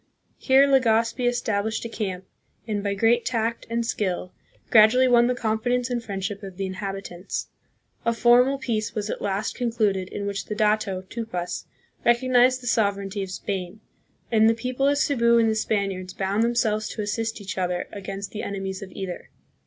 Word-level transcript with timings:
Here 0.39 0.65
Legazpi 0.67 1.27
established 1.27 1.85
a 1.85 1.87
camp, 1.87 2.25
and, 2.67 2.83
by 2.83 2.95
great 2.95 3.23
tact 3.23 3.67
and 3.69 3.85
skill, 3.85 4.33
gradually 4.71 5.07
won 5.07 5.27
the 5.27 5.35
confidence 5.35 5.91
and 5.91 6.03
friend 6.03 6.23
ship 6.25 6.41
of 6.41 6.57
the 6.57 6.65
inhabitants. 6.65 7.49
A 8.03 8.11
formal 8.11 8.57
peace 8.57 8.95
was 8.95 9.11
at 9.11 9.21
last 9.21 9.53
concluded 9.53 10.07
in 10.09 10.25
which 10.25 10.45
the 10.45 10.55
dato, 10.55 11.03
Tupas, 11.03 11.67
recognized 12.03 12.63
the 12.63 12.65
sover 12.65 12.97
eignty 13.05 13.21
of 13.21 13.29
Spain; 13.29 13.79
and 14.31 14.49
the 14.49 14.55
people 14.55 14.87
of 14.87 14.97
Cebu 14.97 15.37
and 15.37 15.47
the 15.51 15.53
Spaniards 15.53 16.15
bound 16.15 16.41
themselves 16.41 16.87
to 16.89 17.03
assist 17.03 17.39
each 17.39 17.59
other 17.59 17.87
against 17.91 18.31
the 18.31 18.41
enemies 18.41 18.81
of 18.81 18.91
either. 18.93 19.29